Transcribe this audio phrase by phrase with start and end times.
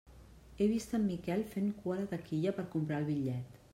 [0.57, 3.63] He vist en Miquel fent cua a la taquilla per comprar el bitllet.